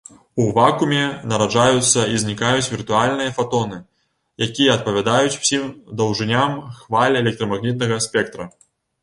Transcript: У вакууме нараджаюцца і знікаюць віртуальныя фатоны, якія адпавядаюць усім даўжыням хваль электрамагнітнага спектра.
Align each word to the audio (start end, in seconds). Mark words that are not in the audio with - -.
У 0.43 0.45
вакууме 0.57 1.01
нараджаюцца 1.31 2.05
і 2.13 2.21
знікаюць 2.23 2.71
віртуальныя 2.75 3.35
фатоны, 3.37 3.77
якія 4.47 4.73
адпавядаюць 4.77 5.39
усім 5.43 5.69
даўжыням 6.01 6.59
хваль 6.81 7.21
электрамагнітнага 7.23 8.03
спектра. 8.09 8.51